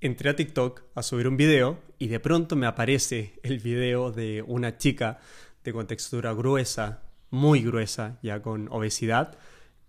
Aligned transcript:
entré 0.00 0.30
a 0.30 0.36
TikTok 0.36 0.82
a 0.94 1.02
subir 1.02 1.28
un 1.28 1.36
video 1.36 1.78
y 1.98 2.08
de 2.08 2.20
pronto 2.20 2.56
me 2.56 2.66
aparece 2.66 3.38
el 3.42 3.58
video 3.58 4.12
de 4.12 4.42
una 4.46 4.76
chica 4.76 5.18
de 5.64 5.72
contextura 5.72 6.32
gruesa, 6.32 7.02
muy 7.30 7.62
gruesa, 7.62 8.18
ya 8.22 8.42
con 8.42 8.68
obesidad, 8.70 9.38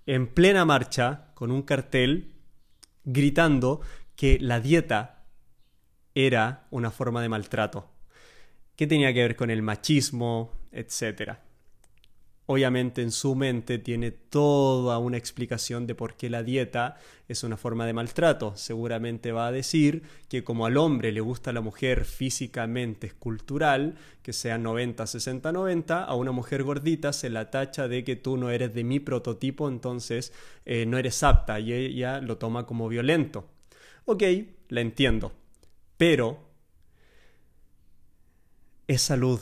en 0.05 0.27
plena 0.27 0.65
marcha 0.65 1.31
con 1.33 1.51
un 1.51 1.61
cartel 1.61 2.33
gritando 3.03 3.81
que 4.15 4.39
la 4.39 4.59
dieta 4.59 5.25
era 6.15 6.67
una 6.71 6.91
forma 6.91 7.21
de 7.21 7.29
maltrato. 7.29 7.91
¿Qué 8.75 8.87
tenía 8.87 9.13
que 9.13 9.21
ver 9.21 9.35
con 9.35 9.49
el 9.49 9.61
machismo, 9.61 10.51
etcétera? 10.71 11.46
Obviamente 12.47 13.01
en 13.01 13.11
su 13.11 13.35
mente 13.35 13.77
tiene 13.77 14.11
toda 14.11 14.97
una 14.99 15.17
explicación 15.17 15.85
de 15.85 15.95
por 15.95 16.15
qué 16.15 16.29
la 16.29 16.43
dieta 16.43 16.97
es 17.27 17.43
una 17.43 17.57
forma 17.57 17.85
de 17.85 17.91
maltrato. 17.91 18.53
Seguramente 18.55 19.33
va 19.33 19.47
a 19.47 19.51
decir 19.51 20.03
que 20.29 20.45
como 20.45 20.65
al 20.65 20.77
hombre 20.77 21.11
le 21.11 21.19
gusta 21.19 21.51
la 21.51 21.59
mujer 21.59 22.05
físicamente 22.05 23.07
escultural, 23.07 23.95
que 24.23 24.31
sea 24.31 24.57
90, 24.57 25.05
60, 25.05 25.51
90, 25.51 26.03
a 26.03 26.15
una 26.15 26.31
mujer 26.31 26.63
gordita 26.63 27.11
se 27.11 27.29
la 27.29 27.51
tacha 27.51 27.89
de 27.89 28.05
que 28.05 28.15
tú 28.15 28.37
no 28.37 28.49
eres 28.49 28.73
de 28.73 28.85
mi 28.85 29.01
prototipo, 29.01 29.67
entonces 29.67 30.31
eh, 30.65 30.85
no 30.85 30.97
eres 30.97 31.23
apta 31.23 31.59
y 31.59 31.73
ella 31.73 32.21
lo 32.21 32.37
toma 32.37 32.65
como 32.65 32.87
violento. 32.87 33.45
Ok, 34.05 34.23
la 34.69 34.79
entiendo, 34.79 35.33
pero 35.97 36.39
es 38.87 39.01
salud, 39.01 39.41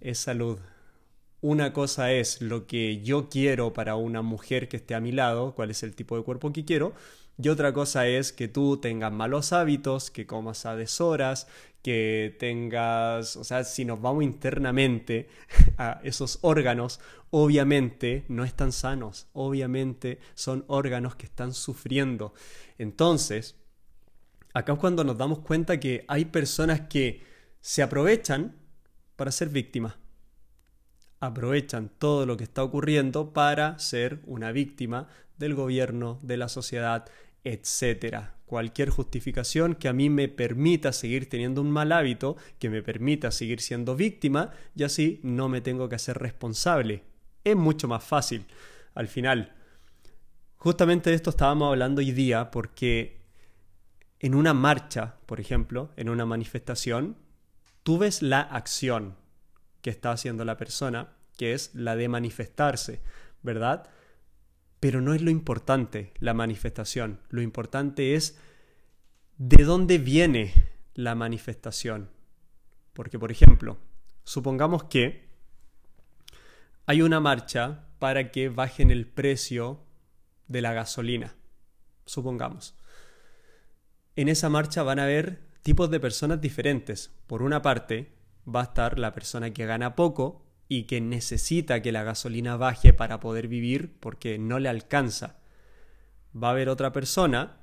es 0.00 0.18
salud 0.18 0.58
una 1.40 1.72
cosa 1.72 2.12
es 2.12 2.42
lo 2.42 2.66
que 2.66 3.00
yo 3.02 3.28
quiero 3.28 3.72
para 3.72 3.96
una 3.96 4.22
mujer 4.22 4.68
que 4.68 4.76
esté 4.76 4.94
a 4.94 5.00
mi 5.00 5.12
lado, 5.12 5.54
cuál 5.54 5.70
es 5.70 5.82
el 5.82 5.94
tipo 5.94 6.16
de 6.16 6.22
cuerpo 6.22 6.52
que 6.52 6.64
quiero, 6.64 6.94
y 7.42 7.48
otra 7.48 7.72
cosa 7.72 8.06
es 8.06 8.32
que 8.32 8.48
tú 8.48 8.76
tengas 8.76 9.12
malos 9.12 9.52
hábitos, 9.54 10.10
que 10.10 10.26
comas 10.26 10.66
a 10.66 10.76
deshoras, 10.76 11.46
que 11.82 12.36
tengas, 12.38 13.36
o 13.36 13.44
sea, 13.44 13.64
si 13.64 13.86
nos 13.86 14.02
vamos 14.02 14.24
internamente 14.24 15.28
a 15.78 16.00
esos 16.04 16.38
órganos, 16.42 17.00
obviamente 17.30 18.26
no 18.28 18.44
están 18.44 18.72
sanos, 18.72 19.28
obviamente 19.32 20.18
son 20.34 20.64
órganos 20.68 21.16
que 21.16 21.24
están 21.24 21.54
sufriendo. 21.54 22.34
Entonces, 22.76 23.56
acá 24.52 24.74
es 24.74 24.78
cuando 24.78 25.04
nos 25.04 25.16
damos 25.16 25.38
cuenta 25.38 25.80
que 25.80 26.04
hay 26.08 26.26
personas 26.26 26.82
que 26.82 27.22
se 27.62 27.82
aprovechan 27.82 28.56
para 29.16 29.32
ser 29.32 29.48
víctimas 29.48 29.99
aprovechan 31.20 31.90
todo 31.98 32.26
lo 32.26 32.36
que 32.36 32.44
está 32.44 32.64
ocurriendo 32.64 33.32
para 33.32 33.78
ser 33.78 34.20
una 34.26 34.52
víctima 34.52 35.08
del 35.38 35.54
gobierno, 35.54 36.18
de 36.22 36.36
la 36.36 36.48
sociedad, 36.48 37.06
etc. 37.44 38.30
Cualquier 38.46 38.90
justificación 38.90 39.74
que 39.74 39.88
a 39.88 39.92
mí 39.92 40.10
me 40.10 40.28
permita 40.28 40.92
seguir 40.92 41.28
teniendo 41.28 41.60
un 41.60 41.70
mal 41.70 41.92
hábito, 41.92 42.36
que 42.58 42.70
me 42.70 42.82
permita 42.82 43.30
seguir 43.30 43.60
siendo 43.60 43.96
víctima, 43.96 44.50
y 44.74 44.82
así 44.82 45.20
no 45.22 45.48
me 45.48 45.60
tengo 45.60 45.88
que 45.88 45.96
hacer 45.96 46.18
responsable. 46.18 47.04
Es 47.44 47.56
mucho 47.56 47.86
más 47.86 48.02
fácil. 48.02 48.46
Al 48.94 49.08
final, 49.08 49.52
justamente 50.56 51.10
de 51.10 51.16
esto 51.16 51.30
estábamos 51.30 51.68
hablando 51.68 52.00
hoy 52.00 52.12
día 52.12 52.50
porque 52.50 53.20
en 54.18 54.34
una 54.34 54.52
marcha, 54.52 55.16
por 55.26 55.40
ejemplo, 55.40 55.90
en 55.96 56.08
una 56.08 56.26
manifestación, 56.26 57.16
tú 57.82 57.98
ves 57.98 58.20
la 58.20 58.40
acción, 58.40 59.16
que 59.82 59.90
está 59.90 60.12
haciendo 60.12 60.44
la 60.44 60.56
persona, 60.56 61.16
que 61.36 61.54
es 61.54 61.74
la 61.74 61.96
de 61.96 62.08
manifestarse, 62.08 63.00
¿verdad? 63.42 63.88
Pero 64.78 65.00
no 65.00 65.14
es 65.14 65.22
lo 65.22 65.30
importante 65.30 66.12
la 66.18 66.34
manifestación, 66.34 67.20
lo 67.28 67.42
importante 67.42 68.14
es 68.14 68.38
de 69.38 69.64
dónde 69.64 69.98
viene 69.98 70.52
la 70.94 71.14
manifestación. 71.14 72.10
Porque, 72.92 73.18
por 73.18 73.30
ejemplo, 73.30 73.78
supongamos 74.24 74.84
que 74.84 75.28
hay 76.86 77.02
una 77.02 77.20
marcha 77.20 77.86
para 77.98 78.30
que 78.30 78.48
bajen 78.48 78.90
el 78.90 79.06
precio 79.06 79.84
de 80.48 80.60
la 80.60 80.72
gasolina. 80.72 81.36
Supongamos. 82.04 82.74
En 84.16 84.28
esa 84.28 84.48
marcha 84.48 84.82
van 84.82 84.98
a 84.98 85.04
haber 85.04 85.40
tipos 85.62 85.90
de 85.90 86.00
personas 86.00 86.40
diferentes. 86.40 87.12
Por 87.26 87.42
una 87.42 87.62
parte, 87.62 88.12
va 88.46 88.60
a 88.60 88.64
estar 88.64 88.98
la 88.98 89.12
persona 89.12 89.52
que 89.52 89.66
gana 89.66 89.94
poco 89.94 90.42
y 90.68 90.84
que 90.84 91.00
necesita 91.00 91.82
que 91.82 91.92
la 91.92 92.04
gasolina 92.04 92.56
baje 92.56 92.92
para 92.92 93.20
poder 93.20 93.48
vivir 93.48 93.96
porque 93.98 94.38
no 94.38 94.58
le 94.58 94.68
alcanza. 94.68 95.40
Va 96.34 96.48
a 96.48 96.50
haber 96.52 96.68
otra 96.68 96.92
persona 96.92 97.58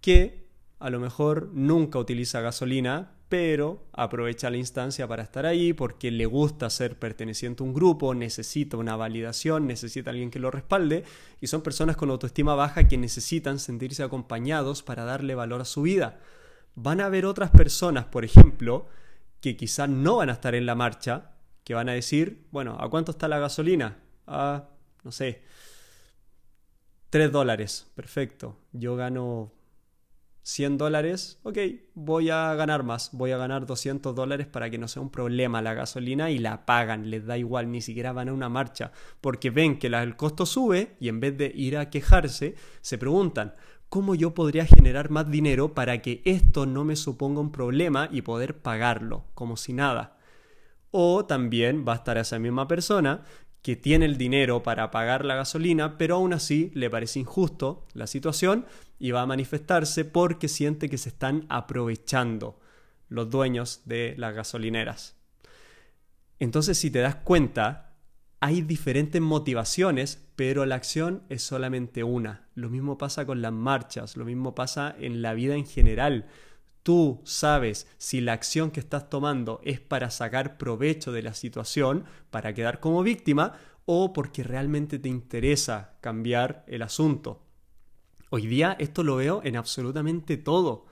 que 0.00 0.46
a 0.78 0.90
lo 0.90 1.00
mejor 1.00 1.50
nunca 1.52 1.98
utiliza 1.98 2.40
gasolina, 2.40 3.12
pero 3.28 3.86
aprovecha 3.92 4.50
la 4.50 4.58
instancia 4.58 5.08
para 5.08 5.22
estar 5.22 5.46
ahí 5.46 5.72
porque 5.72 6.10
le 6.10 6.26
gusta 6.26 6.68
ser 6.70 6.98
perteneciente 6.98 7.62
a 7.62 7.66
un 7.66 7.72
grupo, 7.72 8.14
necesita 8.14 8.76
una 8.76 8.94
validación, 8.94 9.66
necesita 9.66 10.10
alguien 10.10 10.30
que 10.30 10.38
lo 10.38 10.50
respalde, 10.50 11.04
y 11.40 11.46
son 11.46 11.62
personas 11.62 11.96
con 11.96 12.10
autoestima 12.10 12.54
baja 12.54 12.88
que 12.88 12.98
necesitan 12.98 13.58
sentirse 13.58 14.02
acompañados 14.02 14.82
para 14.82 15.04
darle 15.04 15.34
valor 15.34 15.62
a 15.62 15.64
su 15.64 15.82
vida. 15.82 16.20
Van 16.74 17.00
a 17.00 17.06
haber 17.06 17.24
otras 17.26 17.50
personas, 17.50 18.04
por 18.04 18.24
ejemplo, 18.24 18.86
que 19.42 19.56
quizás 19.56 19.88
no 19.88 20.16
van 20.16 20.30
a 20.30 20.34
estar 20.34 20.54
en 20.54 20.64
la 20.64 20.76
marcha, 20.76 21.32
que 21.64 21.74
van 21.74 21.88
a 21.88 21.92
decir, 21.92 22.46
bueno, 22.52 22.76
¿a 22.80 22.88
cuánto 22.88 23.10
está 23.10 23.26
la 23.28 23.40
gasolina? 23.40 23.98
A, 24.26 24.68
no 25.02 25.10
sé, 25.10 25.42
3 27.10 27.30
dólares, 27.30 27.90
perfecto. 27.96 28.56
Yo 28.72 28.94
gano 28.94 29.52
100 30.44 30.78
dólares, 30.78 31.40
ok, 31.42 31.58
voy 31.94 32.30
a 32.30 32.54
ganar 32.54 32.84
más, 32.84 33.10
voy 33.12 33.32
a 33.32 33.36
ganar 33.36 33.66
200 33.66 34.14
dólares 34.14 34.46
para 34.46 34.70
que 34.70 34.78
no 34.78 34.86
sea 34.86 35.02
un 35.02 35.10
problema 35.10 35.60
la 35.60 35.74
gasolina 35.74 36.30
y 36.30 36.38
la 36.38 36.64
pagan, 36.64 37.10
les 37.10 37.26
da 37.26 37.36
igual, 37.36 37.70
ni 37.70 37.80
siquiera 37.80 38.12
van 38.12 38.28
a 38.28 38.32
una 38.32 38.48
marcha, 38.48 38.92
porque 39.20 39.50
ven 39.50 39.80
que 39.80 39.88
el 39.88 40.16
costo 40.16 40.46
sube 40.46 40.96
y 41.00 41.08
en 41.08 41.18
vez 41.18 41.36
de 41.36 41.50
ir 41.52 41.76
a 41.76 41.90
quejarse, 41.90 42.54
se 42.80 42.96
preguntan, 42.96 43.54
cómo 43.92 44.14
yo 44.14 44.32
podría 44.32 44.64
generar 44.64 45.10
más 45.10 45.30
dinero 45.30 45.74
para 45.74 46.00
que 46.00 46.22
esto 46.24 46.64
no 46.64 46.82
me 46.82 46.96
suponga 46.96 47.42
un 47.42 47.52
problema 47.52 48.08
y 48.10 48.22
poder 48.22 48.56
pagarlo, 48.56 49.26
como 49.34 49.58
si 49.58 49.74
nada. 49.74 50.16
O 50.90 51.26
también 51.26 51.84
va 51.86 51.92
a 51.92 51.96
estar 51.96 52.16
esa 52.16 52.38
misma 52.38 52.66
persona 52.66 53.22
que 53.60 53.76
tiene 53.76 54.06
el 54.06 54.16
dinero 54.16 54.62
para 54.62 54.90
pagar 54.90 55.26
la 55.26 55.34
gasolina, 55.34 55.98
pero 55.98 56.14
aún 56.14 56.32
así 56.32 56.70
le 56.72 56.88
parece 56.88 57.18
injusto 57.18 57.86
la 57.92 58.06
situación 58.06 58.64
y 58.98 59.10
va 59.10 59.20
a 59.20 59.26
manifestarse 59.26 60.06
porque 60.06 60.48
siente 60.48 60.88
que 60.88 60.96
se 60.96 61.10
están 61.10 61.44
aprovechando 61.50 62.58
los 63.10 63.28
dueños 63.28 63.82
de 63.84 64.14
las 64.16 64.34
gasolineras. 64.34 65.16
Entonces, 66.38 66.78
si 66.78 66.90
te 66.90 67.00
das 67.00 67.16
cuenta, 67.16 67.91
hay 68.42 68.60
diferentes 68.60 69.22
motivaciones, 69.22 70.20
pero 70.34 70.66
la 70.66 70.74
acción 70.74 71.22
es 71.28 71.44
solamente 71.44 72.02
una. 72.02 72.48
Lo 72.56 72.70
mismo 72.70 72.98
pasa 72.98 73.24
con 73.24 73.40
las 73.40 73.52
marchas, 73.52 74.16
lo 74.16 74.24
mismo 74.24 74.52
pasa 74.56 74.96
en 74.98 75.22
la 75.22 75.32
vida 75.32 75.54
en 75.54 75.64
general. 75.64 76.26
Tú 76.82 77.20
sabes 77.22 77.86
si 77.98 78.20
la 78.20 78.32
acción 78.32 78.72
que 78.72 78.80
estás 78.80 79.08
tomando 79.08 79.60
es 79.62 79.78
para 79.78 80.10
sacar 80.10 80.58
provecho 80.58 81.12
de 81.12 81.22
la 81.22 81.34
situación, 81.34 82.04
para 82.30 82.52
quedar 82.52 82.80
como 82.80 83.04
víctima, 83.04 83.60
o 83.84 84.12
porque 84.12 84.42
realmente 84.42 84.98
te 84.98 85.08
interesa 85.08 85.96
cambiar 86.00 86.64
el 86.66 86.82
asunto. 86.82 87.44
Hoy 88.28 88.48
día 88.48 88.74
esto 88.80 89.04
lo 89.04 89.14
veo 89.14 89.40
en 89.44 89.54
absolutamente 89.54 90.36
todo. 90.36 90.86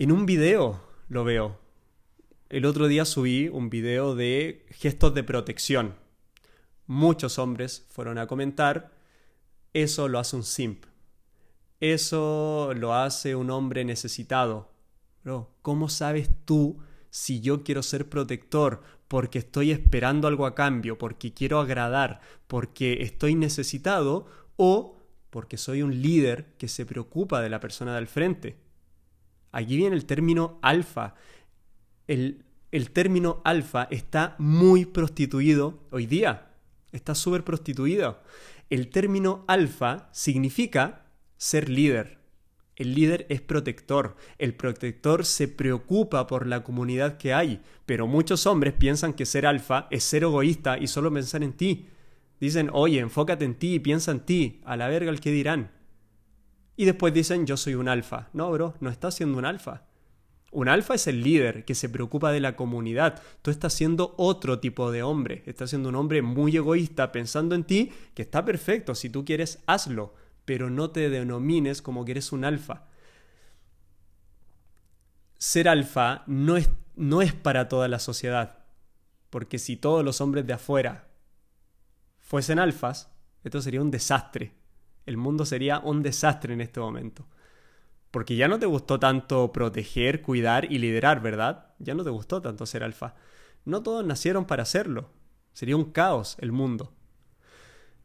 En 0.00 0.10
un 0.10 0.26
video 0.26 0.82
lo 1.08 1.22
veo. 1.22 1.60
El 2.48 2.64
otro 2.64 2.88
día 2.88 3.04
subí 3.04 3.46
un 3.46 3.70
video 3.70 4.16
de 4.16 4.66
gestos 4.70 5.14
de 5.14 5.22
protección 5.22 6.07
muchos 6.88 7.38
hombres 7.38 7.86
fueron 7.90 8.18
a 8.18 8.26
comentar, 8.26 8.90
eso 9.72 10.08
lo 10.08 10.18
hace 10.18 10.34
un 10.34 10.42
simp, 10.42 10.86
eso 11.78 12.72
lo 12.74 12.94
hace 12.94 13.36
un 13.36 13.50
hombre 13.50 13.84
necesitado. 13.84 14.72
Bro, 15.22 15.52
¿cómo 15.62 15.88
sabes 15.88 16.30
tú 16.44 16.78
si 17.10 17.40
yo 17.40 17.62
quiero 17.62 17.82
ser 17.82 18.08
protector 18.08 18.82
porque 19.06 19.38
estoy 19.38 19.70
esperando 19.70 20.26
algo 20.26 20.46
a 20.46 20.54
cambio, 20.54 20.98
porque 20.98 21.32
quiero 21.32 21.60
agradar, 21.60 22.20
porque 22.46 23.02
estoy 23.02 23.34
necesitado 23.34 24.26
o 24.56 24.96
porque 25.30 25.58
soy 25.58 25.82
un 25.82 26.00
líder 26.00 26.54
que 26.56 26.68
se 26.68 26.86
preocupa 26.86 27.42
de 27.42 27.50
la 27.50 27.60
persona 27.60 27.94
del 27.94 28.06
frente? 28.06 28.56
Aquí 29.52 29.76
viene 29.76 29.94
el 29.94 30.06
término 30.06 30.58
alfa. 30.62 31.14
El, 32.06 32.44
el 32.72 32.90
término 32.90 33.42
alfa 33.44 33.88
está 33.90 34.36
muy 34.38 34.86
prostituido 34.86 35.86
hoy 35.90 36.06
día 36.06 36.47
está 36.92 37.14
súper 37.14 37.44
prostituido. 37.44 38.20
El 38.70 38.90
término 38.90 39.44
alfa 39.48 40.08
significa 40.12 41.06
ser 41.36 41.68
líder. 41.68 42.18
El 42.76 42.94
líder 42.94 43.26
es 43.28 43.40
protector. 43.40 44.16
El 44.38 44.54
protector 44.54 45.24
se 45.24 45.48
preocupa 45.48 46.26
por 46.26 46.46
la 46.46 46.62
comunidad 46.62 47.16
que 47.16 47.34
hay. 47.34 47.60
Pero 47.86 48.06
muchos 48.06 48.46
hombres 48.46 48.74
piensan 48.74 49.14
que 49.14 49.26
ser 49.26 49.46
alfa 49.46 49.88
es 49.90 50.04
ser 50.04 50.22
egoísta 50.22 50.78
y 50.78 50.86
solo 50.86 51.12
pensar 51.12 51.42
en 51.42 51.54
ti. 51.54 51.88
Dicen, 52.38 52.70
oye, 52.72 53.00
enfócate 53.00 53.44
en 53.44 53.56
ti 53.56 53.74
y 53.74 53.78
piensa 53.80 54.12
en 54.12 54.20
ti. 54.20 54.60
A 54.64 54.76
la 54.76 54.86
verga 54.88 55.10
el 55.10 55.20
que 55.20 55.32
dirán. 55.32 55.72
Y 56.76 56.84
después 56.84 57.12
dicen, 57.12 57.46
yo 57.46 57.56
soy 57.56 57.74
un 57.74 57.88
alfa. 57.88 58.28
No, 58.32 58.48
bro, 58.52 58.74
no 58.78 58.90
estás 58.90 59.16
siendo 59.16 59.38
un 59.38 59.44
alfa. 59.44 59.87
Un 60.50 60.68
alfa 60.68 60.94
es 60.94 61.06
el 61.06 61.22
líder 61.22 61.64
que 61.64 61.74
se 61.74 61.88
preocupa 61.88 62.32
de 62.32 62.40
la 62.40 62.56
comunidad. 62.56 63.22
Tú 63.42 63.50
estás 63.50 63.74
siendo 63.74 64.14
otro 64.16 64.60
tipo 64.60 64.90
de 64.90 65.02
hombre. 65.02 65.42
Estás 65.46 65.70
siendo 65.70 65.90
un 65.90 65.94
hombre 65.94 66.22
muy 66.22 66.56
egoísta 66.56 67.12
pensando 67.12 67.54
en 67.54 67.64
ti, 67.64 67.92
que 68.14 68.22
está 68.22 68.44
perfecto. 68.44 68.94
Si 68.94 69.10
tú 69.10 69.24
quieres, 69.24 69.62
hazlo. 69.66 70.14
Pero 70.46 70.70
no 70.70 70.90
te 70.90 71.10
denomines 71.10 71.82
como 71.82 72.04
que 72.04 72.12
eres 72.12 72.32
un 72.32 72.44
alfa. 72.44 72.86
Ser 75.36 75.68
alfa 75.68 76.24
no 76.26 76.56
es, 76.56 76.70
no 76.96 77.20
es 77.20 77.34
para 77.34 77.68
toda 77.68 77.86
la 77.88 77.98
sociedad. 77.98 78.64
Porque 79.28 79.58
si 79.58 79.76
todos 79.76 80.02
los 80.02 80.22
hombres 80.22 80.46
de 80.46 80.54
afuera 80.54 81.08
fuesen 82.18 82.58
alfas, 82.58 83.10
esto 83.44 83.60
sería 83.60 83.82
un 83.82 83.90
desastre. 83.90 84.54
El 85.04 85.18
mundo 85.18 85.44
sería 85.44 85.78
un 85.80 86.02
desastre 86.02 86.54
en 86.54 86.62
este 86.62 86.80
momento. 86.80 87.26
Porque 88.10 88.36
ya 88.36 88.48
no 88.48 88.58
te 88.58 88.66
gustó 88.66 88.98
tanto 88.98 89.52
proteger, 89.52 90.22
cuidar 90.22 90.70
y 90.70 90.78
liderar, 90.78 91.20
¿verdad? 91.20 91.74
Ya 91.78 91.94
no 91.94 92.04
te 92.04 92.10
gustó 92.10 92.40
tanto 92.40 92.64
ser 92.66 92.82
alfa. 92.82 93.14
No 93.64 93.82
todos 93.82 94.04
nacieron 94.04 94.46
para 94.46 94.62
hacerlo. 94.62 95.10
Sería 95.52 95.76
un 95.76 95.92
caos 95.92 96.36
el 96.40 96.52
mundo. 96.52 96.92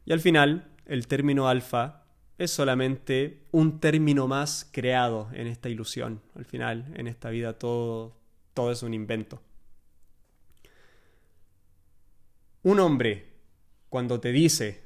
Y 0.06 0.12
al 0.12 0.20
final, 0.20 0.72
el 0.86 1.08
término 1.08 1.48
alfa 1.48 2.04
es 2.38 2.52
solamente 2.52 3.48
un 3.52 3.80
término 3.80 4.28
más 4.28 4.70
creado 4.72 5.30
en 5.34 5.48
esta 5.48 5.70
ilusión. 5.70 6.22
Al 6.36 6.46
final, 6.46 6.92
en 6.96 7.08
esta 7.08 7.30
vida, 7.30 7.58
todo, 7.58 8.18
todo 8.54 8.72
es 8.72 8.84
un 8.84 8.94
invento. 8.94 9.42
Un 12.64 12.80
hombre, 12.80 13.34
cuando 13.90 14.20
te 14.20 14.32
dice, 14.32 14.84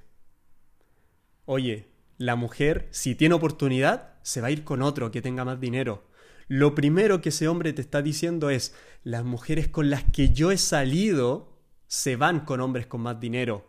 oye, 1.46 1.88
la 2.18 2.36
mujer, 2.36 2.88
si 2.92 3.16
tiene 3.16 3.36
oportunidad, 3.36 4.16
se 4.22 4.42
va 4.42 4.48
a 4.48 4.52
ir 4.52 4.64
con 4.64 4.82
otro 4.82 5.12
que 5.12 5.22
tenga 5.22 5.46
más 5.46 5.60
dinero. 5.60 6.04
Lo 6.48 6.76
primero 6.76 7.22
que 7.22 7.30
ese 7.30 7.48
hombre 7.48 7.74
te 7.74 7.82
está 7.82 8.02
diciendo 8.02 8.50
es, 8.50 8.74
las 9.04 9.24
mujeres 9.24 9.68
con 9.68 9.90
las 9.90 10.04
que 10.04 10.30
yo 10.30 10.52
he 10.52 10.58
salido 10.58 11.58
se 11.88 12.16
van 12.16 12.42
con 12.42 12.62
hombres 12.62 12.88
con 12.88 13.02
más 13.02 13.20
dinero. 13.20 13.68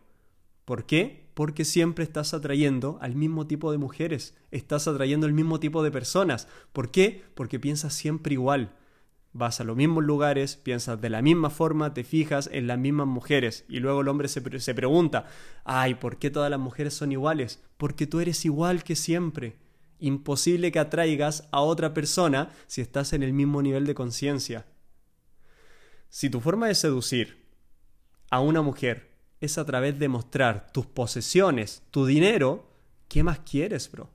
¿Por 0.64 0.86
qué? 0.86 1.30
Porque 1.34 1.64
siempre 1.64 2.04
estás 2.04 2.34
atrayendo 2.34 2.98
al 3.00 3.14
mismo 3.14 3.46
tipo 3.46 3.72
de 3.72 3.78
mujeres, 3.78 4.36
estás 4.50 4.88
atrayendo 4.88 5.26
al 5.26 5.32
mismo 5.32 5.60
tipo 5.60 5.82
de 5.82 5.90
personas. 5.90 6.48
¿Por 6.72 6.90
qué? 6.90 7.24
Porque 7.34 7.60
piensas 7.60 7.94
siempre 7.94 8.34
igual 8.34 8.72
vas 9.32 9.60
a 9.60 9.64
los 9.64 9.76
mismos 9.76 10.04
lugares, 10.04 10.56
piensas 10.56 11.00
de 11.00 11.10
la 11.10 11.22
misma 11.22 11.50
forma, 11.50 11.94
te 11.94 12.04
fijas 12.04 12.48
en 12.52 12.66
las 12.66 12.78
mismas 12.78 13.06
mujeres 13.06 13.64
y 13.68 13.78
luego 13.78 14.00
el 14.00 14.08
hombre 14.08 14.28
se, 14.28 14.60
se, 14.60 14.74
pregunta, 14.74 15.26
ay, 15.64 15.94
¿por 15.94 16.18
qué 16.18 16.30
todas 16.30 16.50
las 16.50 16.58
mujeres 16.58 16.94
son 16.94 17.12
iguales? 17.12 17.62
Porque 17.78 18.06
tú 18.06 18.20
eres 18.20 18.44
igual 18.44 18.84
que 18.84 18.94
siempre. 18.94 19.56
Imposible 19.98 20.70
que 20.70 20.78
atraigas 20.78 21.48
a 21.50 21.62
otra 21.62 21.94
persona 21.94 22.50
si 22.66 22.82
estás 22.82 23.14
en 23.14 23.22
el 23.22 23.32
mismo 23.32 23.62
nivel 23.62 23.86
de 23.86 23.94
conciencia. 23.94 24.66
Si 26.10 26.28
tu 26.28 26.40
forma 26.40 26.68
de 26.68 26.74
seducir 26.74 27.46
a 28.30 28.40
una 28.40 28.60
mujer 28.60 29.08
es 29.40 29.56
a 29.56 29.64
través 29.64 29.98
de 29.98 30.08
mostrar 30.08 30.70
tus 30.72 30.84
posesiones, 30.84 31.82
tu 31.90 32.04
dinero, 32.04 32.70
¿qué 33.08 33.22
más 33.22 33.38
quieres, 33.38 33.90
bro? 33.90 34.10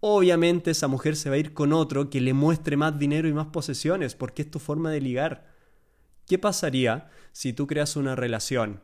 obviamente 0.00 0.70
esa 0.70 0.88
mujer 0.88 1.14
se 1.14 1.28
va 1.28 1.36
a 1.36 1.38
ir 1.38 1.54
con 1.54 1.72
otro 1.72 2.10
que 2.10 2.20
le 2.20 2.32
muestre 2.32 2.76
más 2.76 2.98
dinero 2.98 3.28
y 3.28 3.32
más 3.32 3.48
posesiones, 3.48 4.14
porque 4.14 4.42
es 4.42 4.50
tu 4.50 4.58
forma 4.58 4.90
de 4.90 5.00
ligar. 5.00 5.54
¿Qué 6.26 6.38
pasaría 6.38 7.10
si 7.32 7.52
tú 7.52 7.66
creas 7.66 7.96
una 7.96 8.16
relación 8.16 8.80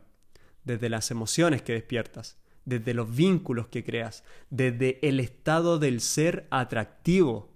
desde 0.63 0.89
las 0.89 1.11
emociones 1.11 1.61
que 1.61 1.73
despiertas, 1.73 2.37
desde 2.67 2.93
los 2.93 3.15
vínculos 3.15 3.69
que 3.69 3.83
creas, 3.83 4.23
desde 4.49 4.99
el 5.07 5.19
estado 5.19 5.79
del 5.79 6.01
ser 6.01 6.47
atractivo? 6.51 7.49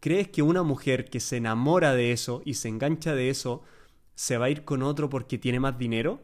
¿Crees 0.00 0.28
que 0.28 0.42
una 0.42 0.62
mujer 0.62 1.06
que 1.06 1.18
se 1.18 1.38
enamora 1.38 1.94
de 1.94 2.12
eso 2.12 2.42
y 2.44 2.54
se 2.54 2.68
engancha 2.68 3.14
de 3.14 3.30
eso 3.30 3.62
se 4.14 4.36
va 4.36 4.46
a 4.46 4.50
ir 4.50 4.64
con 4.64 4.82
otro 4.82 5.08
porque 5.08 5.38
tiene 5.38 5.60
más 5.60 5.78
dinero? 5.78 6.20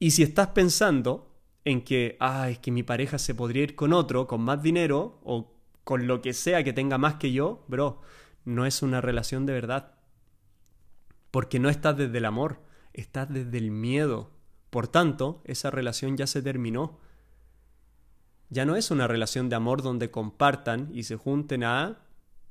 Y 0.00 0.10
si 0.10 0.24
estás 0.24 0.48
pensando 0.48 1.30
en 1.64 1.82
que, 1.82 2.16
ah, 2.18 2.50
es 2.50 2.58
que 2.58 2.72
mi 2.72 2.82
pareja 2.82 3.18
se 3.18 3.34
podría 3.34 3.62
ir 3.62 3.76
con 3.76 3.92
otro, 3.92 4.26
con 4.26 4.40
más 4.40 4.60
dinero, 4.60 5.20
o 5.22 5.54
con 5.84 6.08
lo 6.08 6.20
que 6.20 6.32
sea 6.32 6.64
que 6.64 6.72
tenga 6.72 6.98
más 6.98 7.14
que 7.14 7.32
yo, 7.32 7.64
bro, 7.68 8.00
no 8.44 8.66
es 8.66 8.82
una 8.82 9.00
relación 9.00 9.46
de 9.46 9.52
verdad. 9.52 9.94
Porque 11.30 11.60
no 11.60 11.68
estás 11.68 11.96
desde 11.96 12.18
el 12.18 12.24
amor, 12.24 12.60
estás 12.92 13.32
desde 13.32 13.58
el 13.58 13.70
miedo. 13.70 14.30
Por 14.70 14.88
tanto, 14.88 15.42
esa 15.44 15.70
relación 15.70 16.16
ya 16.16 16.26
se 16.26 16.42
terminó. 16.42 16.98
Ya 18.48 18.64
no 18.64 18.76
es 18.76 18.90
una 18.90 19.06
relación 19.06 19.48
de 19.48 19.56
amor 19.56 19.82
donde 19.82 20.10
compartan 20.10 20.90
y 20.92 21.02
se 21.02 21.16
junten 21.16 21.64
a 21.64 21.98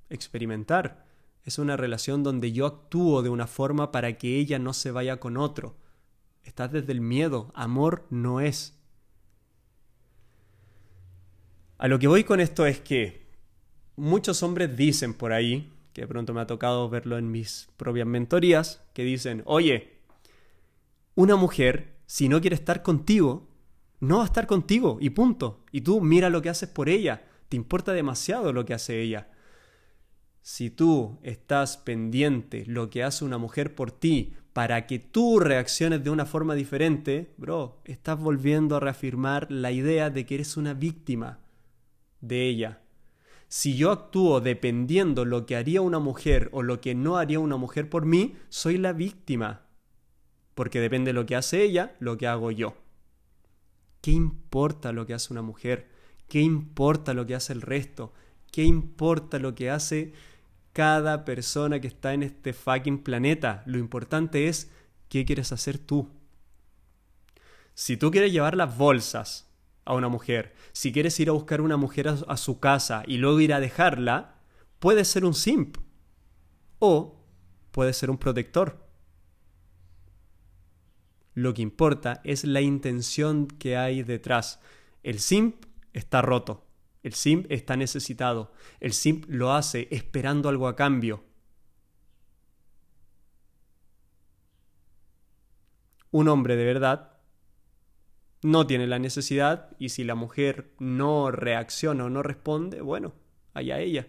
experimentar. 0.10 1.06
Es 1.44 1.58
una 1.58 1.78
relación 1.78 2.24
donde 2.24 2.52
yo 2.52 2.66
actúo 2.66 3.22
de 3.22 3.30
una 3.30 3.48
forma 3.48 3.92
para 3.92 4.18
que 4.18 4.38
ella 4.38 4.60
no 4.60 4.74
se 4.74 4.92
vaya 4.92 5.20
con 5.20 5.38
otro. 5.38 5.76
Estás 6.44 6.72
desde 6.72 6.92
el 6.92 7.02
miedo. 7.02 7.52
Amor 7.56 8.06
no 8.10 8.42
es. 8.42 8.78
A 11.78 11.88
lo 11.88 11.98
que 11.98 12.08
voy 12.08 12.26
con 12.26 12.42
esto 12.42 12.66
es 12.66 12.80
que 12.80 13.26
muchos 13.96 14.44
hombres 14.44 14.76
dicen 14.76 15.14
por 15.14 15.32
ahí, 15.32 15.72
que 15.94 16.02
de 16.02 16.08
pronto 16.08 16.34
me 16.34 16.42
ha 16.42 16.48
tocado 16.48 16.90
verlo 16.90 17.18
en 17.18 17.32
mis 17.32 17.70
propias 17.78 18.06
mentorías, 18.06 18.84
que 18.94 19.04
dicen, 19.04 19.44
oye, 19.46 20.00
una 21.16 21.36
mujer, 21.36 21.99
si 22.10 22.28
no 22.28 22.42
quiere 22.42 22.56
estar 22.56 22.82
contigo, 22.82 23.48
no 24.00 24.18
va 24.18 24.24
a 24.24 24.26
estar 24.26 24.48
contigo 24.48 24.98
y 25.00 25.12
punto. 25.12 25.64
Y 25.72 25.82
tú 25.82 26.02
mira 26.02 26.32
lo 26.32 26.42
que 26.42 26.50
haces 26.50 26.68
por 26.68 26.90
ella, 26.90 27.24
te 27.50 27.56
importa 27.56 27.94
demasiado 27.94 28.52
lo 28.52 28.66
que 28.66 28.74
hace 28.74 29.00
ella. 29.00 29.30
Si 30.42 30.72
tú 30.72 31.20
estás 31.22 31.78
pendiente 31.78 32.64
lo 32.66 32.90
que 32.90 33.04
hace 33.04 33.26
una 33.26 33.38
mujer 33.38 33.76
por 33.76 33.92
ti 33.92 34.34
para 34.54 34.88
que 34.88 34.98
tú 34.98 35.40
reacciones 35.40 36.04
de 36.04 36.10
una 36.10 36.26
forma 36.26 36.56
diferente, 36.56 37.36
bro, 37.38 37.80
estás 37.86 38.20
volviendo 38.20 38.76
a 38.76 38.80
reafirmar 38.80 39.46
la 39.52 39.72
idea 39.72 40.10
de 40.10 40.26
que 40.26 40.34
eres 40.34 40.58
una 40.58 40.74
víctima 40.74 41.42
de 42.22 42.48
ella. 42.48 42.82
Si 43.50 43.78
yo 43.78 43.92
actúo 43.92 44.42
dependiendo 44.42 45.26
lo 45.26 45.46
que 45.46 45.56
haría 45.56 45.82
una 45.82 46.00
mujer 46.00 46.50
o 46.54 46.64
lo 46.64 46.82
que 46.82 46.96
no 46.96 47.18
haría 47.18 47.40
una 47.40 47.58
mujer 47.58 47.88
por 47.88 48.08
mí, 48.08 48.34
soy 48.50 48.80
la 48.80 48.94
víctima. 48.94 49.69
Porque 50.60 50.82
depende 50.82 51.12
de 51.12 51.14
lo 51.14 51.26
que 51.26 51.38
hace 51.38 51.64
ella, 51.64 51.96
lo 52.02 52.18
que 52.18 52.28
hago 52.28 52.52
yo. 52.52 52.76
¿Qué 54.02 54.12
importa 54.12 54.92
lo 54.92 55.06
que 55.06 55.14
hace 55.14 55.32
una 55.32 55.42
mujer? 55.42 55.88
¿Qué 56.28 56.42
importa 56.42 57.14
lo 57.14 57.26
que 57.26 57.34
hace 57.34 57.54
el 57.54 57.62
resto? 57.62 58.12
¿Qué 58.52 58.66
importa 58.66 59.40
lo 59.40 59.56
que 59.56 59.70
hace 59.70 60.12
cada 60.74 61.24
persona 61.24 61.80
que 61.80 61.88
está 61.88 62.14
en 62.14 62.24
este 62.24 62.52
fucking 62.52 63.04
planeta? 63.04 63.64
Lo 63.68 63.78
importante 63.78 64.50
es 64.50 64.70
qué 65.08 65.24
quieres 65.24 65.54
hacer 65.54 65.78
tú. 65.78 66.10
Si 67.74 67.96
tú 67.96 68.12
quieres 68.12 68.34
llevar 68.34 68.58
las 68.58 68.78
bolsas 68.78 69.50
a 69.86 69.94
una 69.94 70.10
mujer, 70.10 70.54
si 70.74 70.92
quieres 70.92 71.18
ir 71.22 71.30
a 71.30 71.32
buscar 71.32 71.62
una 71.62 71.78
mujer 71.78 72.10
a, 72.10 72.36
su 72.36 72.60
casa 72.60 73.04
y 73.08 73.16
luego 73.16 73.40
ir 73.40 73.54
a 73.54 73.62
dejarla, 73.62 74.36
puede 74.80 75.06
ser 75.06 75.24
un 75.24 75.36
simp 75.36 75.78
o 76.80 77.24
puede 77.72 77.94
ser 77.94 78.10
un 78.10 78.18
protector. 78.18 78.89
Lo 81.40 81.54
que 81.54 81.62
importa 81.62 82.20
es 82.26 82.44
la 82.44 82.60
intención 82.60 83.48
que 83.48 83.78
hay 83.78 84.04
detrás. 84.04 84.60
El 85.04 85.20
simp 85.20 85.64
está 85.94 86.22
roto, 86.22 86.68
el 87.02 87.14
simp 87.14 87.50
está 87.50 87.78
necesitado, 87.78 88.52
el 88.82 88.92
simp 88.92 89.24
lo 89.30 89.54
hace 89.54 89.88
esperando 89.90 90.50
algo 90.50 90.68
a 90.68 90.76
cambio. 90.76 91.24
Un 96.12 96.28
hombre 96.28 96.58
de 96.58 96.66
verdad 96.66 97.14
no 98.42 98.68
tiene 98.68 98.86
la 98.86 99.00
necesidad 99.00 99.78
y 99.80 99.90
si 99.90 100.04
la 100.04 100.16
mujer 100.16 100.74
no 100.78 101.32
reacciona 101.32 102.04
o 102.04 102.10
no 102.10 102.22
responde, 102.22 102.82
bueno, 102.82 103.14
allá 103.54 103.80
ella. 103.80 104.08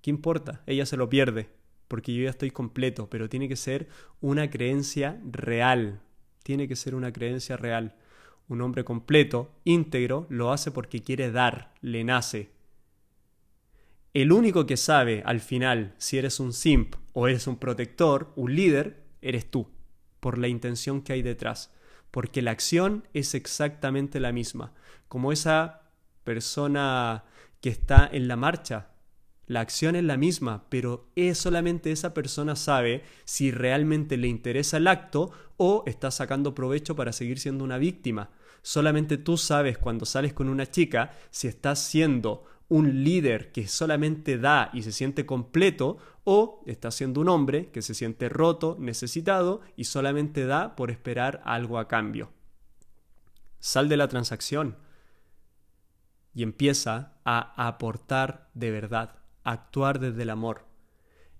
¿Qué 0.00 0.10
importa? 0.10 0.62
Ella 0.66 0.86
se 0.86 0.96
lo 0.96 1.08
pierde 1.08 1.50
porque 1.88 2.14
yo 2.14 2.22
ya 2.22 2.30
estoy 2.30 2.52
completo, 2.52 3.10
pero 3.10 3.28
tiene 3.28 3.48
que 3.48 3.56
ser 3.56 3.88
una 4.20 4.48
creencia 4.48 5.20
real. 5.24 6.02
Tiene 6.46 6.68
que 6.68 6.76
ser 6.76 6.94
una 6.94 7.12
creencia 7.12 7.56
real. 7.56 7.96
Un 8.46 8.60
hombre 8.60 8.84
completo, 8.84 9.50
íntegro, 9.64 10.28
lo 10.30 10.52
hace 10.52 10.70
porque 10.70 11.02
quiere 11.02 11.32
dar, 11.32 11.74
le 11.80 12.04
nace. 12.04 12.50
El 14.14 14.30
único 14.30 14.64
que 14.64 14.76
sabe 14.76 15.24
al 15.26 15.40
final 15.40 15.94
si 15.98 16.18
eres 16.18 16.38
un 16.38 16.52
simp 16.52 16.94
o 17.14 17.26
eres 17.26 17.48
un 17.48 17.56
protector, 17.56 18.32
un 18.36 18.54
líder, 18.54 19.02
eres 19.20 19.50
tú, 19.50 19.68
por 20.20 20.38
la 20.38 20.46
intención 20.46 21.02
que 21.02 21.14
hay 21.14 21.22
detrás 21.22 21.72
porque 22.16 22.40
la 22.40 22.52
acción 22.52 23.06
es 23.12 23.34
exactamente 23.34 24.20
la 24.20 24.32
misma, 24.32 24.72
como 25.06 25.32
esa 25.32 25.82
persona 26.24 27.24
que 27.60 27.68
está 27.68 28.08
en 28.10 28.26
la 28.26 28.36
marcha. 28.36 28.88
La 29.46 29.60
acción 29.60 29.94
es 29.94 30.02
la 30.02 30.16
misma, 30.16 30.64
pero 30.68 31.08
es 31.14 31.38
solamente 31.38 31.92
esa 31.92 32.14
persona 32.14 32.56
sabe 32.56 33.04
si 33.24 33.52
realmente 33.52 34.16
le 34.16 34.26
interesa 34.26 34.78
el 34.78 34.88
acto 34.88 35.30
o 35.56 35.84
está 35.86 36.10
sacando 36.10 36.54
provecho 36.54 36.96
para 36.96 37.12
seguir 37.12 37.38
siendo 37.38 37.62
una 37.62 37.78
víctima. 37.78 38.30
Solamente 38.62 39.18
tú 39.18 39.36
sabes 39.36 39.78
cuando 39.78 40.04
sales 40.04 40.32
con 40.32 40.48
una 40.48 40.66
chica 40.66 41.12
si 41.30 41.46
estás 41.46 41.78
siendo 41.78 42.44
un 42.68 43.04
líder 43.04 43.52
que 43.52 43.68
solamente 43.68 44.38
da 44.38 44.70
y 44.72 44.82
se 44.82 44.90
siente 44.90 45.24
completo 45.24 45.98
o 46.24 46.64
estás 46.66 46.96
siendo 46.96 47.20
un 47.20 47.28
hombre 47.28 47.70
que 47.70 47.82
se 47.82 47.94
siente 47.94 48.28
roto, 48.28 48.76
necesitado 48.80 49.60
y 49.76 49.84
solamente 49.84 50.44
da 50.46 50.74
por 50.74 50.90
esperar 50.90 51.40
algo 51.44 51.78
a 51.78 51.86
cambio. 51.86 52.32
Sal 53.60 53.88
de 53.88 53.96
la 53.96 54.08
transacción 54.08 54.76
y 56.34 56.42
empieza 56.42 57.12
a 57.24 57.68
aportar 57.68 58.50
de 58.54 58.72
verdad, 58.72 59.25
actuar 59.46 60.00
desde 60.00 60.22
el 60.22 60.30
amor. 60.30 60.66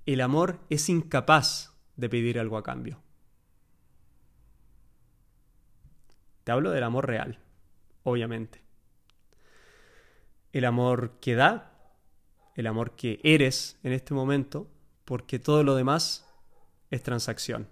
El 0.06 0.20
amor 0.20 0.60
es 0.70 0.88
incapaz 0.88 1.74
de 1.96 2.08
pedir 2.08 2.38
algo 2.38 2.56
a 2.56 2.62
cambio. 2.62 3.02
Te 6.44 6.52
hablo 6.52 6.70
del 6.70 6.84
amor 6.84 7.06
real, 7.06 7.40
obviamente. 8.04 8.62
El 10.52 10.64
amor 10.64 11.18
que 11.20 11.34
da, 11.34 11.72
el 12.54 12.68
amor 12.68 12.94
que 12.94 13.20
eres 13.24 13.78
en 13.82 13.92
este 13.92 14.14
momento, 14.14 14.70
porque 15.04 15.40
todo 15.40 15.64
lo 15.64 15.74
demás 15.74 16.24
es 16.90 17.02
transacción. 17.02 17.68